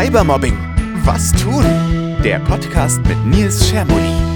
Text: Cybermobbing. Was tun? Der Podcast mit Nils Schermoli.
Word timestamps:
Cybermobbing. 0.00 0.56
Was 1.04 1.30
tun? 1.32 1.62
Der 2.24 2.38
Podcast 2.38 3.02
mit 3.06 3.22
Nils 3.26 3.68
Schermoli. 3.68 4.29